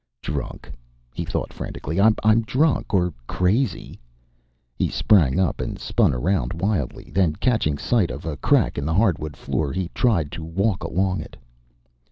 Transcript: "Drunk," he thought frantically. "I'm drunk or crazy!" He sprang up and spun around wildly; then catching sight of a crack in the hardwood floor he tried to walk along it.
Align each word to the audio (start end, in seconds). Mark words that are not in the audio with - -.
"Drunk," 0.23 0.71
he 1.13 1.23
thought 1.23 1.53
frantically. 1.53 2.01
"I'm 2.01 2.41
drunk 2.41 2.91
or 2.91 3.13
crazy!" 3.27 3.99
He 4.75 4.89
sprang 4.89 5.39
up 5.39 5.61
and 5.61 5.77
spun 5.77 6.11
around 6.11 6.53
wildly; 6.59 7.11
then 7.13 7.35
catching 7.35 7.77
sight 7.77 8.09
of 8.09 8.25
a 8.25 8.35
crack 8.37 8.79
in 8.79 8.85
the 8.87 8.95
hardwood 8.95 9.37
floor 9.37 9.71
he 9.71 9.89
tried 9.93 10.31
to 10.31 10.43
walk 10.43 10.81
along 10.83 11.21
it. 11.21 11.35